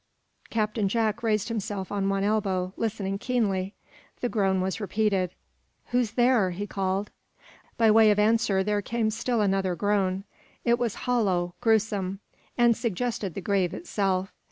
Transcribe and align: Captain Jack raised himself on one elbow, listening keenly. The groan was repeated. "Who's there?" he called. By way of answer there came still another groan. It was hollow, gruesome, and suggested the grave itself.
Captain 0.49 0.89
Jack 0.89 1.21
raised 1.21 1.47
himself 1.49 1.91
on 1.91 2.09
one 2.09 2.23
elbow, 2.23 2.73
listening 2.75 3.19
keenly. 3.19 3.75
The 4.19 4.29
groan 4.29 4.59
was 4.59 4.81
repeated. 4.81 5.35
"Who's 5.91 6.13
there?" 6.13 6.49
he 6.49 6.65
called. 6.65 7.11
By 7.77 7.91
way 7.91 8.09
of 8.09 8.17
answer 8.17 8.63
there 8.63 8.81
came 8.81 9.11
still 9.11 9.41
another 9.41 9.75
groan. 9.75 10.23
It 10.65 10.79
was 10.79 10.95
hollow, 11.05 11.53
gruesome, 11.61 12.19
and 12.57 12.75
suggested 12.75 13.35
the 13.35 13.41
grave 13.41 13.75
itself. 13.75 14.33